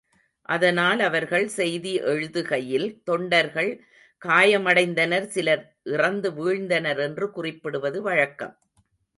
அதனால் 0.49 0.99
அவர்கள் 0.99 1.45
செய்தி 1.47 1.91
எழுதுகையில் 2.03 2.87
தொண்டர்கள் 3.03 3.69
காயமடைந்தனர் 4.21 5.27
சிலர் 5.27 5.63
இறந்து 5.83 6.31
வீழ்ந்தனர் 6.31 6.99
என்று 6.99 7.31
குறிப்பிடுவது 7.31 8.01
வழக்கம். 8.01 8.55